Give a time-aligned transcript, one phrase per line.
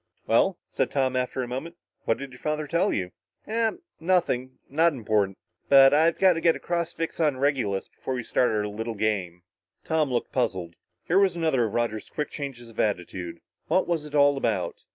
[0.25, 3.11] "Well," said Tom after a moment, "what did your father tell you?"
[3.47, 5.37] "Ah nothing not important.
[5.69, 8.95] But I've got to get a cross fix on Regulus before we start our little
[8.95, 9.43] games."
[9.85, 10.73] Tom looked puzzled.
[11.03, 13.41] Here was another of Roger's quick changes of attitude.
[13.67, 14.85] What was it all about?